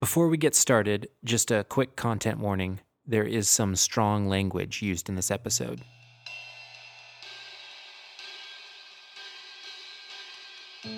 [0.00, 2.78] Before we get started, just a quick content warning.
[3.04, 5.82] There is some strong language used in this episode.
[10.84, 10.88] I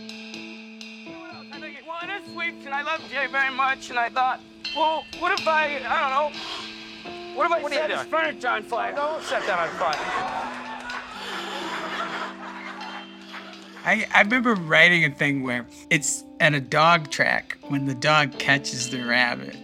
[1.59, 4.41] think, well, it is sweet, and I love Jay very much, and I thought,
[4.77, 8.63] well, what if I, I don't know, what if I What set his furniture on
[8.65, 8.95] fire?
[8.95, 10.50] Don't set that on fire.
[13.85, 18.39] I, I remember writing a thing where it's at a dog track when the dog
[18.39, 19.57] catches the rabbit.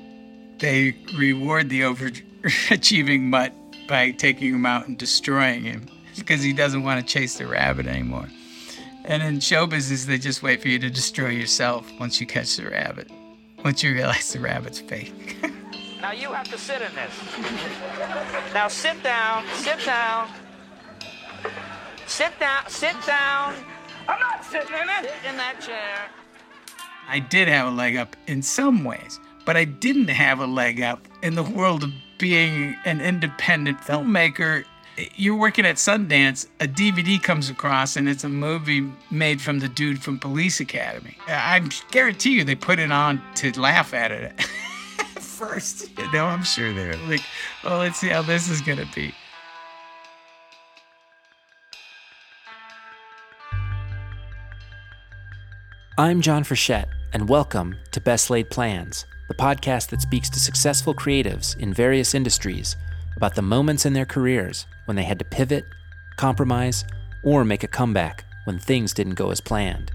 [0.58, 3.52] They reward the overachieving mutt
[3.88, 7.86] by taking him out and destroying him because he doesn't want to chase the rabbit
[7.86, 8.28] anymore.
[9.04, 12.56] And in show business, they just wait for you to destroy yourself once you catch
[12.56, 13.10] the rabbit,
[13.64, 15.36] once you realize the rabbit's fake.
[15.98, 18.54] Now you have to sit in this.
[18.54, 20.28] Now sit down, sit down.
[22.06, 23.54] Sit down, sit down.
[24.08, 25.10] I'm not sitting in it.
[25.10, 26.08] Sit in that chair.
[27.08, 30.80] I did have a leg up in some ways, but I didn't have a leg
[30.80, 34.64] up in the world of being an independent filmmaker.
[35.14, 39.68] You're working at Sundance, a DVD comes across, and it's a movie made from the
[39.68, 41.16] dude from Police Academy.
[41.28, 44.42] I guarantee you they put it on to laugh at it
[45.20, 45.90] first.
[45.98, 47.22] You know, I'm sure they're like,
[47.62, 49.14] well, let's see how this is going to be.
[55.98, 60.94] I'm Jon Frechette, and welcome to Best Laid Plans, the podcast that speaks to successful
[60.94, 62.76] creatives in various industries
[63.16, 65.64] about the moments in their careers when they had to pivot,
[66.18, 66.84] compromise,
[67.22, 69.90] or make a comeback when things didn't go as planned.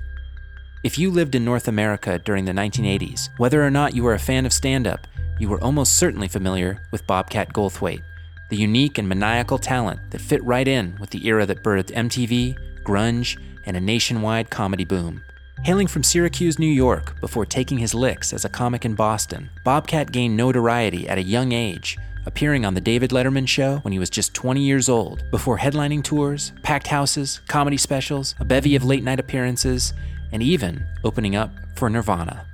[0.83, 4.19] If you lived in North America during the 1980s, whether or not you were a
[4.19, 5.05] fan of stand up,
[5.37, 8.01] you were almost certainly familiar with Bobcat Goldthwait,
[8.49, 12.57] the unique and maniacal talent that fit right in with the era that birthed MTV,
[12.81, 15.21] grunge, and a nationwide comedy boom.
[15.63, 20.11] Hailing from Syracuse, New York, before taking his licks as a comic in Boston, Bobcat
[20.11, 24.09] gained notoriety at a young age, appearing on The David Letterman Show when he was
[24.09, 29.03] just 20 years old, before headlining tours, packed houses, comedy specials, a bevy of late
[29.03, 29.93] night appearances,
[30.31, 32.47] and even opening up for Nirvana.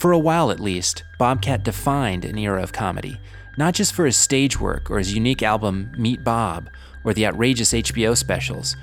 [0.00, 3.20] For a while at least, Bobcat defined an era of comedy,
[3.56, 6.68] not just for his stage work or his unique album Meet Bob
[7.04, 8.74] or the outrageous HBO specials,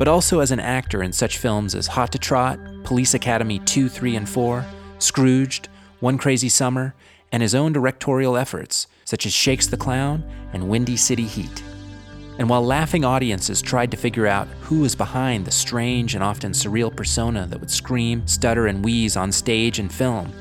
[0.00, 3.90] but also as an actor in such films as Hot to Trot, Police Academy 2,
[3.90, 4.64] 3, and 4,
[4.98, 5.68] Scrooged,
[6.00, 6.94] One Crazy Summer,
[7.30, 10.24] and his own directorial efforts such as Shakes the Clown
[10.54, 11.62] and Windy City Heat.
[12.38, 16.52] And while laughing audiences tried to figure out who was behind the strange and often
[16.52, 20.32] surreal persona that would scream, stutter, and wheeze on stage and film,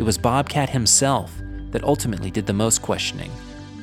[0.00, 1.32] it was Bobcat himself
[1.70, 3.30] that ultimately did the most questioning,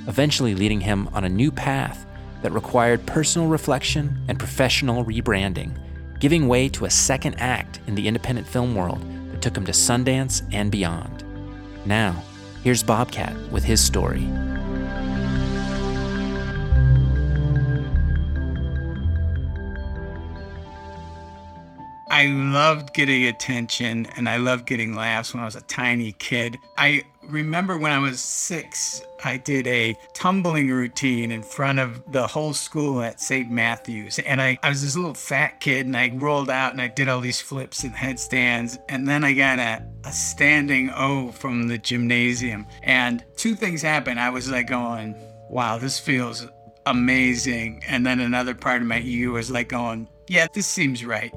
[0.06, 2.06] eventually leading him on a new path
[2.44, 5.72] that required personal reflection and professional rebranding,
[6.20, 9.72] giving way to a second act in the independent film world that took him to
[9.72, 11.24] Sundance and beyond.
[11.86, 12.22] Now,
[12.64, 14.30] here's Bobcat with his story.
[22.14, 26.60] I loved getting attention and I loved getting laughs when I was a tiny kid.
[26.78, 32.28] I remember when I was six, I did a tumbling routine in front of the
[32.28, 33.50] whole school at St.
[33.50, 34.20] Matthew's.
[34.20, 37.08] And I, I was this little fat kid and I rolled out and I did
[37.08, 38.78] all these flips and headstands.
[38.90, 42.68] And then I got a, a standing O from the gymnasium.
[42.84, 44.20] And two things happened.
[44.20, 45.16] I was like going,
[45.50, 46.48] wow, this feels
[46.86, 47.84] amazing.
[47.88, 51.34] And then another part of my ego was like going, yeah, this seems right.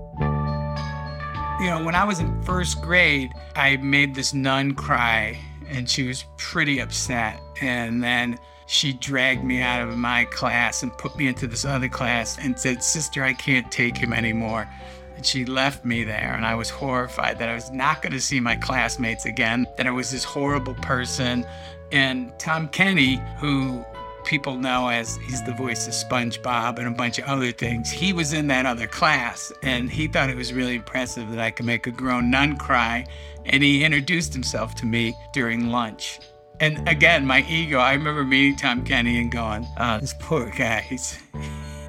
[1.58, 5.38] You know, when I was in first grade, I made this nun cry
[5.69, 7.41] and she was pretty upset.
[7.60, 11.88] And then she dragged me out of my class and put me into this other
[11.88, 14.69] class and said, Sister, I can't take him anymore.
[15.16, 18.21] And she left me there, and I was horrified that I was not going to
[18.21, 21.47] see my classmates again, that I was this horrible person.
[21.91, 23.82] And Tom Kenny, who
[24.26, 27.91] people know as he's the voice of SpongeBob and a bunch of other things.
[27.91, 31.50] He was in that other class and he thought it was really impressive that I
[31.50, 33.06] could make a grown nun cry.
[33.47, 36.19] And he introduced himself to me during lunch.
[36.58, 40.81] And again, my ego, I remember meeting Tom Kenny and going, oh, this poor guy,
[40.81, 41.19] he's,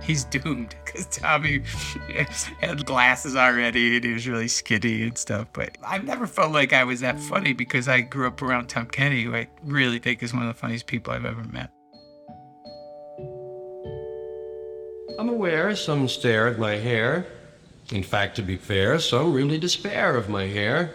[0.03, 1.63] he's doomed because Tommy
[2.61, 5.47] had glasses already and he was really skinny and stuff.
[5.53, 8.85] But I've never felt like I was that funny because I grew up around Tom
[8.85, 11.71] Kenny, who I really think is one of the funniest people I've ever met.
[15.17, 17.25] I'm aware some stare at my hair.
[17.91, 20.93] In fact, to be fair, some really despair of my hair.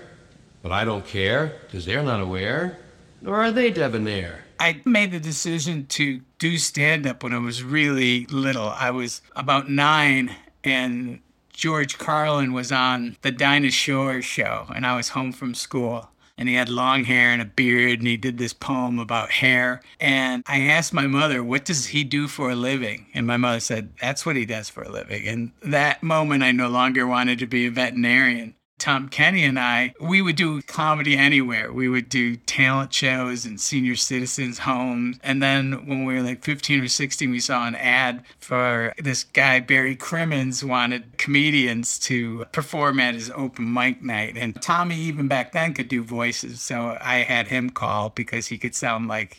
[0.62, 2.78] But I don't care, because they're not aware,
[3.20, 4.44] nor are they debonair.
[4.60, 8.68] I made the decision to do stand up when I was really little.
[8.68, 11.20] I was about nine, and
[11.52, 16.10] George Carlin was on the Dinah Shore show, and I was home from school.
[16.42, 19.80] And he had long hair and a beard and he did this poem about hair.
[20.00, 23.06] And i asked my mother what does he do for a living?
[23.14, 25.28] And my mother said that's what he does for a living.
[25.28, 29.94] And that moment i no longer wanted to be a veterinarian Tom Kenny and I,
[30.00, 31.72] we would do comedy anywhere.
[31.72, 35.20] We would do talent shows in senior citizens' homes.
[35.22, 39.22] And then when we were like 15 or 16, we saw an ad for this
[39.22, 44.36] guy, Barry Crimmins, wanted comedians to perform at his open mic night.
[44.36, 46.60] And Tommy, even back then, could do voices.
[46.60, 49.38] So I had him call because he could sound like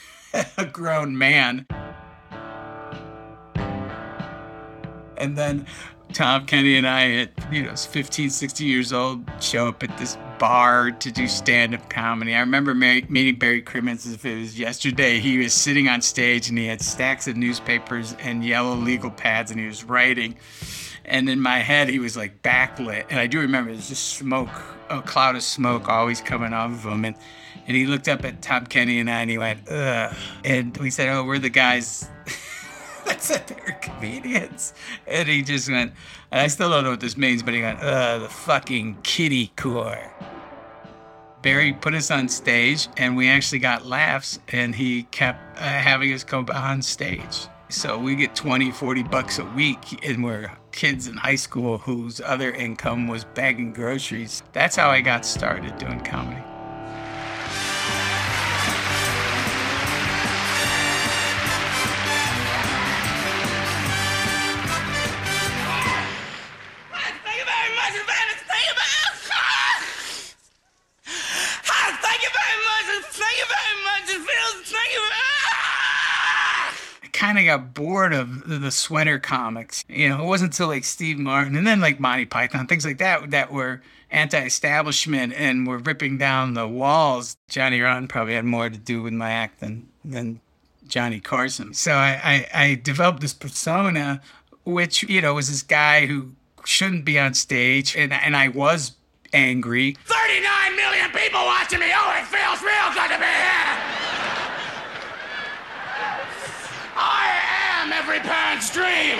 [0.58, 1.64] a grown man.
[5.16, 5.66] And then
[6.12, 10.16] Tom Kenny and I at, you know, 15, 16 years old, show up at this
[10.38, 12.34] bar to do stand-up comedy.
[12.34, 15.20] I remember meeting Barry Crimmins as if it was yesterday.
[15.20, 19.50] He was sitting on stage and he had stacks of newspapers and yellow legal pads
[19.50, 20.36] and he was writing.
[21.04, 23.06] And in my head, he was like backlit.
[23.10, 24.50] And I do remember there's just smoke,
[24.88, 27.04] a cloud of smoke always coming off of him.
[27.04, 27.16] And,
[27.66, 30.14] and he looked up at Tom Kenny and I and he went, ugh.
[30.44, 32.08] And we said, oh, we're the guys
[33.10, 34.72] I at their convenience.
[35.06, 35.92] And he just went,
[36.30, 39.52] and I still don't know what this means, but he went, uh, the fucking kitty
[39.56, 40.10] core.
[41.42, 46.12] Barry put us on stage and we actually got laughs and he kept uh, having
[46.12, 47.46] us come on stage.
[47.70, 52.20] So we get 20, 40 bucks a week and we're kids in high school whose
[52.20, 54.42] other income was bagging groceries.
[54.52, 56.49] That's how I got started doing comedy.
[77.40, 79.84] Of got bored of the sweater comics.
[79.88, 82.98] You know, it wasn't until like Steve Martin and then like Monty Python, things like
[82.98, 87.36] that, that were anti-establishment and were ripping down the walls.
[87.48, 90.40] Johnny Rotten probably had more to do with my act than than
[90.88, 91.74] Johnny Carson.
[91.74, 94.20] So I, I, I developed this persona,
[94.64, 96.32] which you know was this guy who
[96.64, 98.92] shouldn't be on stage, and and I was
[99.32, 99.96] angry.
[100.04, 101.90] 39 million people watching me.
[101.94, 103.49] Oh, it feels real good to be here.
[108.72, 109.18] Dream.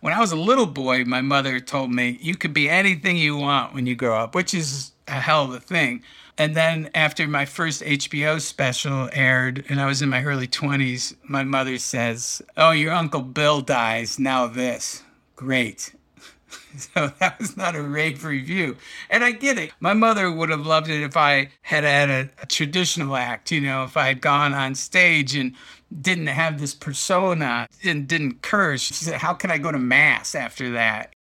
[0.00, 3.36] When I was a little boy, my mother told me, You could be anything you
[3.36, 6.02] want when you grow up, which is a hell of a thing.
[6.38, 11.14] And then after my first HBO special aired, and I was in my early 20s,
[11.24, 15.02] my mother says, Oh, your Uncle Bill dies, now this.
[15.36, 15.92] Great.
[16.94, 18.76] So that was not a rave review.
[19.10, 19.72] And I get it.
[19.80, 23.60] My mother would have loved it if I had had a, a, traditional act, you
[23.60, 25.54] know, if I had gone on stage and
[26.00, 28.82] didn't have this persona and didn't curse.
[28.82, 31.14] She said, How can I go to Mass after that?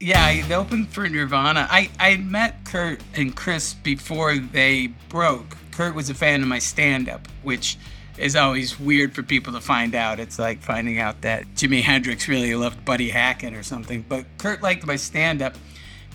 [0.00, 1.66] Yeah, they opened for Nirvana.
[1.70, 5.54] I, I met Kurt and Chris before they broke.
[5.78, 7.78] Kurt was a fan of my stand up, which
[8.16, 10.18] is always weird for people to find out.
[10.18, 14.04] It's like finding out that Jimi Hendrix really loved Buddy Hackett or something.
[14.08, 15.54] But Kurt liked my stand up.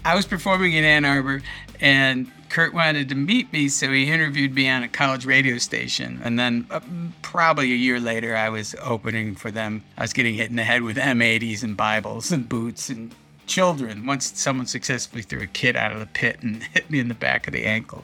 [0.04, 1.42] I was performing in Ann Arbor
[1.80, 6.20] and Kurt wanted to meet me, so he interviewed me on a college radio station.
[6.26, 6.82] And then uh,
[7.22, 9.86] probably a year later, I was opening for them.
[9.98, 13.16] I was getting hit in the head with M80s and Bibles and boots and
[13.48, 14.06] children.
[14.06, 17.14] Once someone successfully threw a kid out of the pit and hit me in the
[17.14, 18.04] back of the ankle.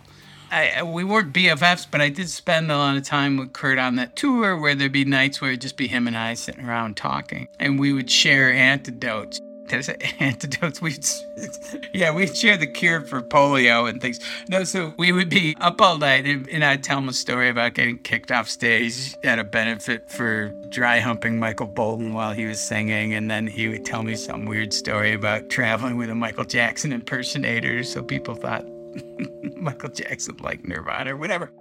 [0.52, 3.96] I, we weren't BFFs, but I did spend a lot of time with Kurt on
[3.98, 6.98] that tour where there'd be nights where it'd just be him and I sitting around
[6.98, 7.48] talking.
[7.60, 9.42] And we would share antidotes.
[9.68, 9.90] There's
[10.20, 10.82] antidotes.
[10.82, 11.06] We'd,
[11.94, 14.20] yeah, we'd share the cure for polio and things.
[14.48, 17.50] No, so we would be up all night, and, and I'd tell him a story
[17.50, 22.46] about getting kicked off stage at a benefit for dry humping Michael Bolton while he
[22.46, 26.16] was singing, and then he would tell me some weird story about traveling with a
[26.16, 28.66] Michael Jackson impersonator, so people thought
[29.56, 31.52] Michael Jackson like Nirvana or whatever.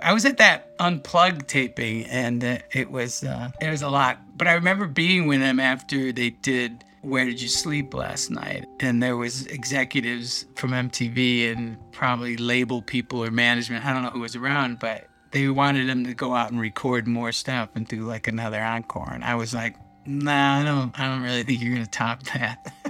[0.00, 4.18] I was at that unplugged taping, and uh, it was uh, it was a lot.
[4.36, 8.66] But I remember being with them after they did "Where Did You Sleep Last Night,"
[8.80, 13.84] and there was executives from MTV and probably label people or management.
[13.84, 17.06] I don't know who was around, but they wanted them to go out and record
[17.06, 19.10] more stuff and do like another encore.
[19.12, 19.76] And I was like,
[20.06, 20.98] Nah, I don't.
[20.98, 22.72] I don't really think you're gonna top that.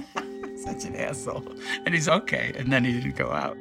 [0.65, 1.43] such an asshole.
[1.85, 2.53] And he's okay.
[2.57, 3.57] And then he didn't go out.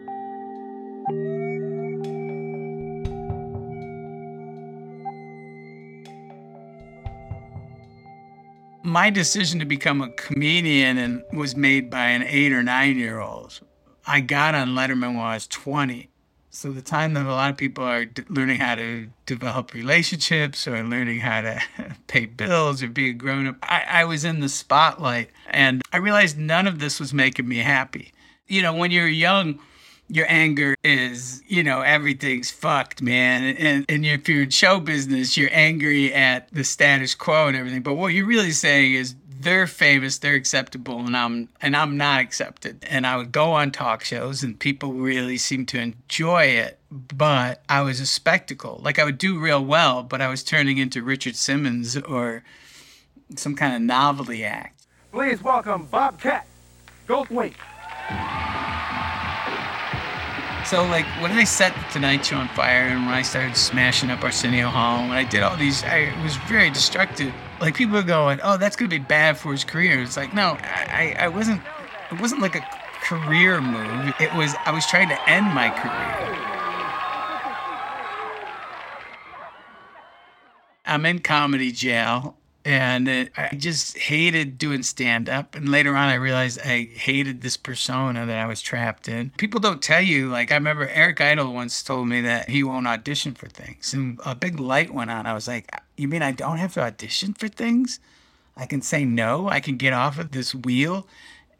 [8.82, 13.20] My decision to become a comedian and was made by an eight or nine year
[13.20, 13.60] old.
[14.06, 16.10] I got on Letterman when I was 20.
[16.54, 20.68] So the time that a lot of people are d- learning how to develop relationships
[20.68, 21.60] or learning how to
[22.06, 25.96] pay bills or be a grown up, I, I was in the spotlight and I
[25.96, 28.12] realized none of this was making me happy.
[28.46, 29.58] You know, when you're young,
[30.08, 33.56] your anger is, you know, everything's fucked, man.
[33.56, 37.82] And, and if you're in show business, you're angry at the status quo and everything.
[37.82, 42.20] But what you're really saying is they're famous, they're acceptable, and I'm and I'm not
[42.20, 42.84] accepted.
[42.88, 46.78] And I would go on talk shows, and people really seemed to enjoy it.
[46.90, 48.80] But I was a spectacle.
[48.82, 52.42] Like I would do real well, but I was turning into Richard Simmons or
[53.36, 54.86] some kind of novelty act.
[55.12, 56.46] Please welcome Bobcat
[57.06, 57.54] Goldthwait.
[60.74, 64.10] So like when I set the Tonight Show on fire and when I started smashing
[64.10, 67.32] up Arsenio Hall, when I did all these, I it was very destructive.
[67.60, 70.58] Like people are going, "Oh, that's gonna be bad for his career." It's like, no,
[70.62, 71.62] I, I wasn't.
[72.10, 72.66] It wasn't like a
[73.04, 74.14] career move.
[74.18, 76.34] It was I was trying to end my career.
[80.84, 85.54] I'm in comedy jail and it, I just hated doing stand up.
[85.54, 89.30] And later on, I realized I hated this persona that I was trapped in.
[89.36, 92.86] People don't tell you, like, I remember Eric Idle once told me that he won't
[92.86, 93.92] audition for things.
[93.92, 95.26] And a big light went on.
[95.26, 98.00] I was like, You mean I don't have to audition for things?
[98.56, 101.06] I can say no, I can get off of this wheel.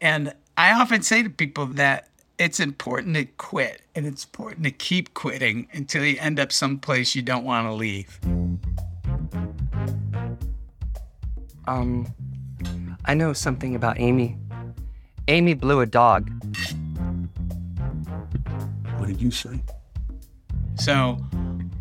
[0.01, 2.07] And I often say to people that
[2.37, 7.15] it's important to quit and it's important to keep quitting until you end up someplace
[7.15, 8.19] you don't want to leave.
[11.67, 12.13] Um,
[13.05, 14.37] I know something about Amy.
[15.27, 16.29] Amy blew a dog.
[18.97, 19.59] What did you say?
[20.75, 21.17] So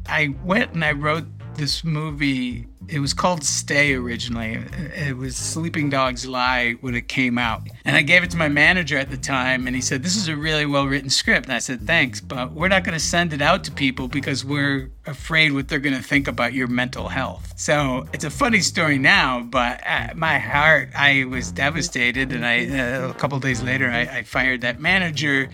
[0.06, 2.66] I went and I wrote this movie.
[2.94, 4.62] It was called Stay originally.
[4.94, 7.62] It was Sleeping Dogs Lie when it came out.
[7.84, 10.28] And I gave it to my manager at the time, and he said, This is
[10.28, 11.46] a really well written script.
[11.46, 14.44] And I said, Thanks, but we're not going to send it out to people because
[14.44, 17.54] we're afraid what they're going to think about your mental health.
[17.56, 22.30] So it's a funny story now, but at my heart, I was devastated.
[22.30, 25.50] And I, uh, a couple days later, I, I fired that manager.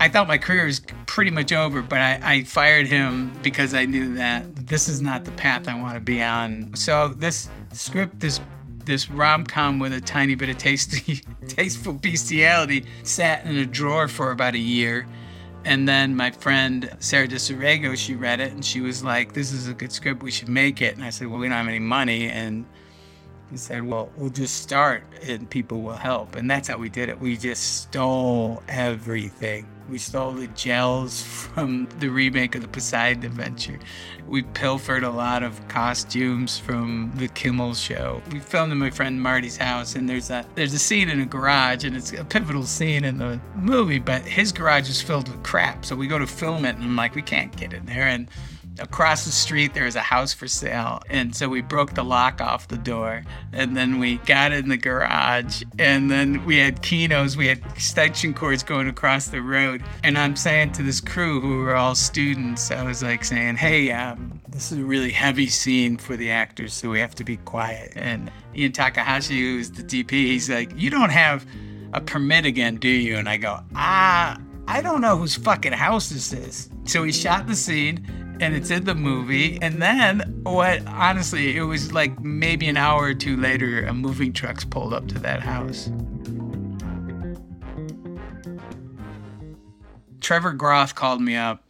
[0.00, 3.84] I thought my career was pretty much over, but I, I, fired him because I
[3.84, 6.74] knew that this is not the path I want to be on.
[6.76, 8.40] So this script, this
[8.84, 14.08] this rom com with a tiny bit of tasty, tasteful bestiality, sat in a drawer
[14.08, 15.06] for about a year.
[15.64, 19.32] And then my friend Sarah de Sa Rego, she read it and she was like,
[19.32, 20.22] "This is a good script.
[20.22, 22.64] We should make it." And I said, "Well, we don't have any money." And
[23.50, 26.36] he said, Well, we'll just start and people will help.
[26.36, 27.18] And that's how we did it.
[27.18, 29.66] We just stole everything.
[29.88, 33.78] We stole the gels from the remake of the Poseidon Adventure.
[34.26, 38.20] We pilfered a lot of costumes from the Kimmel show.
[38.30, 41.26] We filmed in my friend Marty's house, and there's a there's a scene in a
[41.26, 43.98] garage, and it's a pivotal scene in the movie.
[43.98, 46.96] But his garage is filled with crap, so we go to film it, and I'm
[46.96, 48.28] like, we can't get in there, and
[48.80, 52.40] across the street there was a house for sale and so we broke the lock
[52.40, 57.36] off the door and then we got in the garage and then we had kinos
[57.36, 61.58] we had extension cords going across the road and i'm saying to this crew who
[61.58, 65.96] were all students i was like saying hey um, this is a really heavy scene
[65.96, 70.10] for the actors so we have to be quiet and ian takahashi who's the dp
[70.10, 71.46] he's like you don't have
[71.92, 74.38] a permit again do you and i go ah
[74.70, 76.68] I don't know whose fucking house this is.
[76.84, 78.04] So we shot the scene
[78.40, 79.58] and it's in the movie.
[79.60, 84.32] And then, what honestly, it was like maybe an hour or two later, a moving
[84.32, 85.90] truck's pulled up to that house.
[90.20, 91.64] Trevor Groth called me up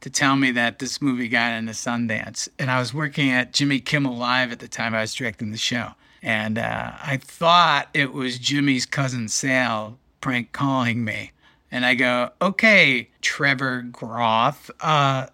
[0.00, 2.48] to tell me that this movie got into Sundance.
[2.58, 5.58] And I was working at Jimmy Kimmel Live at the time I was directing the
[5.58, 5.90] show.
[6.22, 11.32] And uh, I thought it was Jimmy's cousin Sal prank calling me.
[11.70, 15.26] And I go, okay, Trevor Groth, uh,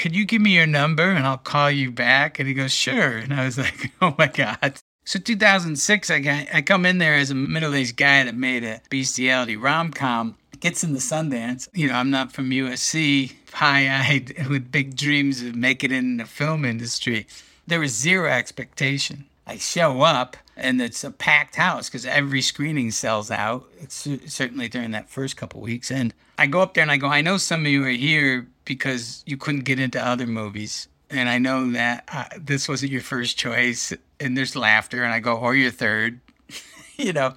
[0.00, 2.38] could you give me your number and I'll call you back?
[2.38, 3.18] And he goes, sure.
[3.18, 4.80] And I was like, oh my God.
[5.04, 8.80] So 2006, I, got, I come in there as a middle-aged guy that made a
[8.88, 11.68] bestiality rom-com, gets in the Sundance.
[11.74, 16.24] You know, I'm not from USC, high-eyed with big dreams of making it in the
[16.24, 17.26] film industry.
[17.66, 19.26] There was zero expectation.
[19.46, 23.68] I show up and it's a packed house because every screening sells out.
[23.80, 25.90] It's certainly during that first couple weeks.
[25.90, 28.46] And I go up there and I go, I know some of you are here
[28.70, 30.86] because you couldn't get into other movies.
[31.10, 33.92] And I know that uh, this wasn't your first choice.
[34.20, 35.02] And there's laughter.
[35.02, 36.20] And I go, or your third,
[36.96, 37.34] you know.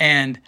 [0.00, 0.40] And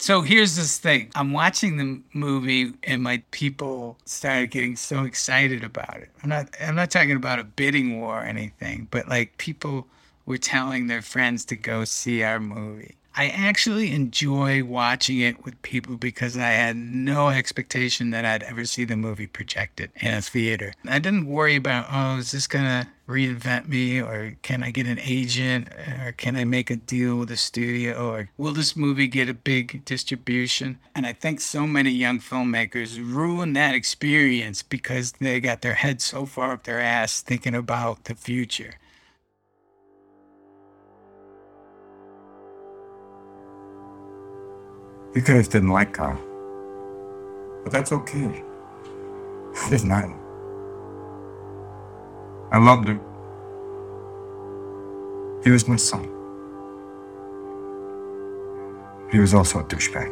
[0.00, 5.62] so here's this thing I'm watching the movie, and my people started getting so excited
[5.62, 6.10] about it.
[6.24, 9.86] I'm not, I'm not talking about a bidding war or anything, but like people
[10.26, 12.96] were telling their friends to go see our movie.
[13.16, 18.64] I actually enjoy watching it with people because I had no expectation that I'd ever
[18.64, 20.74] see the movie projected in a theater.
[20.84, 24.88] I didn't worry about, oh, is this going to reinvent me or can I get
[24.88, 25.68] an agent
[26.02, 29.34] or can I make a deal with a studio or will this movie get a
[29.34, 30.80] big distribution?
[30.94, 36.00] And I think so many young filmmakers ruin that experience because they got their head
[36.00, 38.74] so far up their ass thinking about the future.
[45.14, 46.18] You guys didn't like Carl.
[47.62, 48.42] But that's okay.
[49.62, 50.04] I did not.
[52.50, 53.00] I loved him.
[55.44, 56.02] He was my son.
[59.12, 60.10] He was also a douchebag.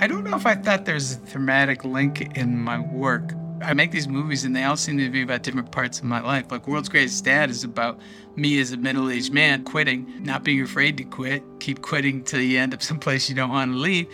[0.00, 3.32] I don't know if I thought there's a thematic link in my work.
[3.62, 6.20] I make these movies and they all seem to be about different parts of my
[6.20, 6.50] life.
[6.50, 7.98] Like World's Greatest Dad is about
[8.36, 12.40] me as a middle aged man quitting, not being afraid to quit, keep quitting till
[12.40, 14.08] you end up someplace you don't want to leave.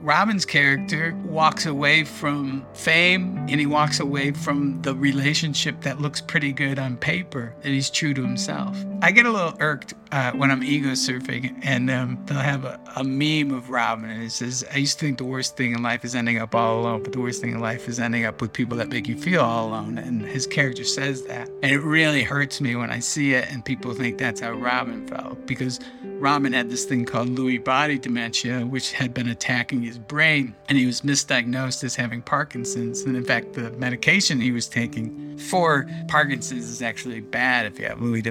[0.00, 6.20] Robin's character walks away from fame and he walks away from the relationship that looks
[6.20, 8.76] pretty good on paper and he's true to himself.
[9.00, 12.78] I get a little irked uh, when I'm ego surfing and um, they'll have a,
[12.96, 15.82] a meme of Robin and it says, I used to think the worst thing in
[15.82, 18.42] life is ending up all alone, but the worst thing in life is ending up
[18.42, 19.96] with people that make you feel all alone.
[19.96, 21.48] And his character says that.
[21.62, 25.06] And it really hurts me when I see it and people think that's how Robin
[25.06, 25.80] felt because
[26.22, 30.78] Robin had this thing called Lewy body dementia, which had been attacking his brain, and
[30.78, 33.00] he was misdiagnosed as having Parkinson's.
[33.00, 37.86] And in fact, the medication he was taking for Parkinson's is actually bad if you
[37.86, 38.22] have Lewy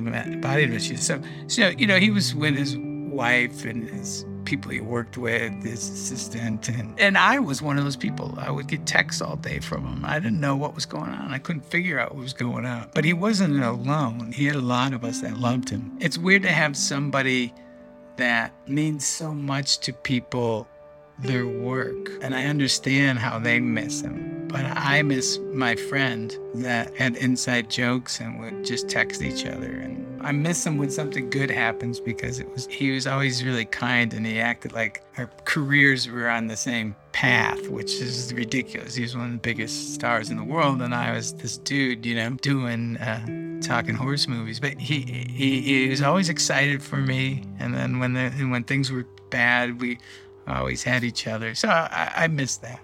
[0.41, 0.97] body dementia.
[0.99, 5.63] So, so you know, he was with his wife and his people he worked with,
[5.63, 8.33] his assistant, and, and I was one of those people.
[8.37, 10.03] I would get texts all day from him.
[10.03, 11.33] I didn't know what was going on.
[11.33, 12.89] I couldn't figure out what was going on.
[12.93, 14.31] But he wasn't alone.
[14.31, 15.97] He had a lot of us that loved him.
[15.99, 17.53] It's weird to have somebody
[18.17, 20.67] that means so much to people
[21.19, 26.95] their work and i understand how they miss him but i miss my friend that
[26.95, 31.29] had inside jokes and would just text each other and i miss him when something
[31.29, 35.29] good happens because it was he was always really kind and he acted like our
[35.45, 39.93] careers were on the same path which is ridiculous he was one of the biggest
[39.93, 44.27] stars in the world and i was this dude you know doing uh, talking horse
[44.27, 47.43] movies, but he, he he was always excited for me.
[47.59, 49.99] And then when the when things were bad, we
[50.47, 51.55] always had each other.
[51.55, 52.81] So I, I miss that.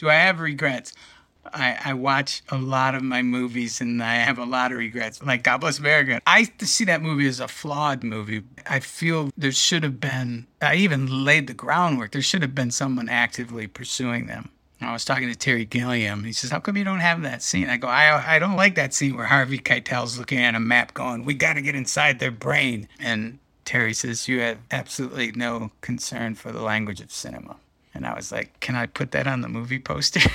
[0.00, 0.94] Do I have regrets?
[1.52, 5.22] I, I watch a lot of my movies and I have a lot of regrets.
[5.22, 6.22] Like God Bless America.
[6.26, 8.42] I see that movie as a flawed movie.
[8.66, 12.12] I feel there should have been, I even laid the groundwork.
[12.12, 14.48] There should have been someone actively pursuing them.
[14.80, 16.24] I was talking to Terry Gilliam.
[16.24, 18.76] He says, "How come you don't have that scene?" I go, "I I don't like
[18.76, 22.18] that scene where Harvey Keitel's looking at a map, going, we got to get inside
[22.18, 27.56] their brain." And Terry says, "You have absolutely no concern for the language of cinema."
[28.00, 30.20] And I was like, "Can I put that on the movie poster?"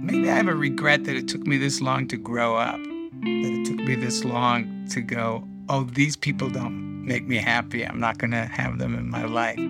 [0.00, 3.60] Maybe I have a regret that it took me this long to grow up, that
[3.60, 7.86] it took me this long to go, oh, these people don't make me happy.
[7.86, 9.60] I'm not going to have them in my life.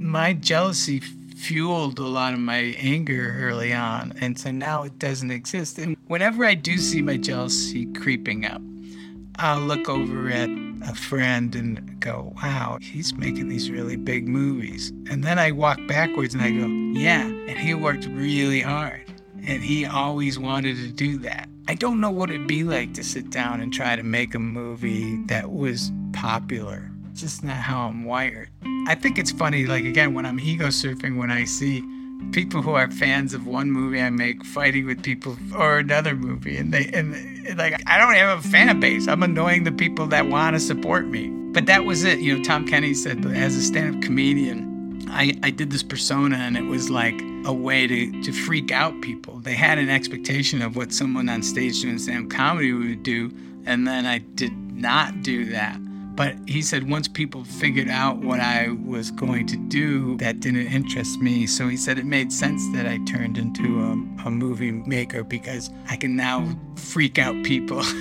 [0.00, 1.00] My jealousy
[1.36, 4.12] fueled a lot of my anger early on.
[4.20, 5.78] And so now it doesn't exist.
[5.78, 8.62] And whenever I do see my jealousy creeping up,
[9.38, 10.48] I'll look over at
[10.88, 14.90] a friend and go, wow, he's making these really big movies.
[15.10, 16.66] And then I walk backwards and I go,
[16.98, 19.02] yeah, and he worked really hard.
[19.46, 21.48] And he always wanted to do that.
[21.68, 24.38] I don't know what it'd be like to sit down and try to make a
[24.38, 26.90] movie that was popular.
[27.16, 28.50] Just not how I'm wired.
[28.86, 31.82] I think it's funny, like, again, when I'm ego surfing, when I see
[32.32, 36.58] people who are fans of one movie I make fighting with people or another movie,
[36.58, 39.08] and they, and like, I don't have a fan base.
[39.08, 41.28] I'm annoying the people that want to support me.
[41.52, 42.18] But that was it.
[42.18, 46.36] You know, Tom Kenny said, as a stand up comedian, I, I did this persona
[46.36, 49.38] and it was like a way to, to freak out people.
[49.38, 53.32] They had an expectation of what someone on stage doing stand comedy would do,
[53.64, 55.80] and then I did not do that.
[56.16, 60.66] But he said once people figured out what I was going to do, that didn't
[60.68, 61.46] interest me.
[61.46, 63.92] So he said it made sense that I turned into a,
[64.26, 67.82] a movie maker because I can now freak out people.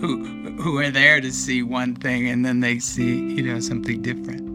[0.00, 0.24] who
[0.60, 4.51] who are there to see one thing and then they see you know something different.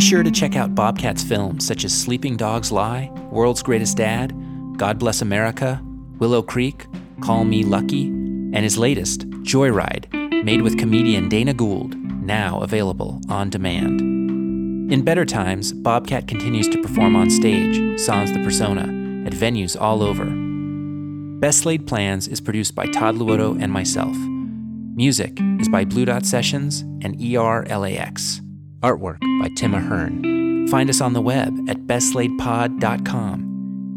[0.00, 4.32] Be sure to check out Bobcat's films such as Sleeping Dogs Lie, World's Greatest Dad,
[4.78, 5.78] God Bless America,
[6.18, 6.86] Willow Creek,
[7.20, 13.50] Call Me Lucky, and his latest, Joyride, made with comedian Dana Gould, now available on
[13.50, 14.00] demand.
[14.90, 18.84] In better times, Bobcat continues to perform on stage, sans the persona,
[19.26, 20.24] at venues all over.
[21.40, 24.16] Best Laid Plans is produced by Todd Luoto and myself.
[24.96, 28.40] Music is by Blue Dot Sessions and ERLAX.
[28.82, 30.66] Artwork by Tim Ahern.
[30.68, 33.50] Find us on the web at bestlaidpod.com.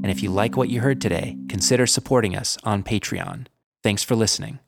[0.04, 3.48] And if you like what you heard today, consider supporting us on Patreon.
[3.84, 4.60] Thanks for listening.